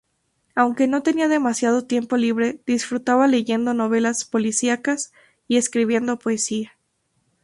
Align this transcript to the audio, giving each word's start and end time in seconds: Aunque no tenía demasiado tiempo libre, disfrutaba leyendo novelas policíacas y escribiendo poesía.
Aunque 0.55 0.87
no 0.87 1.03
tenía 1.03 1.27
demasiado 1.27 1.85
tiempo 1.85 2.17
libre, 2.17 2.59
disfrutaba 2.65 3.27
leyendo 3.27 3.75
novelas 3.75 4.25
policíacas 4.25 5.13
y 5.47 5.57
escribiendo 5.57 6.17
poesía. 6.17 6.71